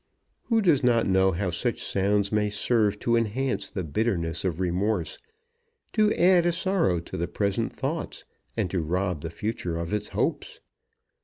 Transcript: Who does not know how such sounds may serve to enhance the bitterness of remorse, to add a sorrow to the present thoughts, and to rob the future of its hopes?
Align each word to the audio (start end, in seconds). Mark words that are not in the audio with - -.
Who 0.45 0.61
does 0.63 0.83
not 0.83 1.05
know 1.05 1.31
how 1.31 1.51
such 1.51 1.79
sounds 1.83 2.31
may 2.31 2.49
serve 2.49 2.97
to 3.01 3.15
enhance 3.15 3.69
the 3.69 3.83
bitterness 3.83 4.43
of 4.43 4.59
remorse, 4.59 5.19
to 5.93 6.11
add 6.13 6.47
a 6.47 6.51
sorrow 6.51 6.99
to 7.01 7.17
the 7.17 7.27
present 7.27 7.71
thoughts, 7.71 8.23
and 8.57 8.71
to 8.71 8.81
rob 8.81 9.21
the 9.21 9.29
future 9.29 9.77
of 9.77 9.93
its 9.93 10.07
hopes? 10.09 10.59